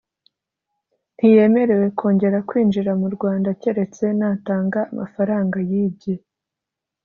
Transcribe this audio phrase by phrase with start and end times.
[1.15, 6.13] ntiyemerewe kongera kwinjira mu rwanda keretse natanga amafaranga yibye